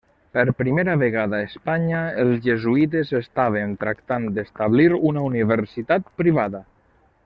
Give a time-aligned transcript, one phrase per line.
[0.35, 6.69] Per primera vegada a Espanya, els jesuïtes estaven tractant d'establir una universitat privada.